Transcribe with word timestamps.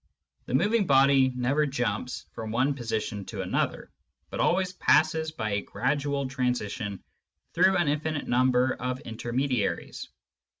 The 0.47 0.55
moving 0.55 0.87
body 0.87 1.29
never 1.35 1.67
jumps 1.67 2.25
from 2.33 2.49
one 2.49 2.73
position 2.73 3.23
to 3.25 3.43
another, 3.43 3.91
but 4.31 4.39
always 4.39 4.73
passes 4.73 5.31
by 5.31 5.51
a 5.51 5.61
gradual 5.61 6.27
transition 6.27 7.03
through 7.53 7.77
an 7.77 7.87
infinite 7.87 8.27
number 8.27 8.73
of 8.73 8.99
intermediaries. 9.01 10.07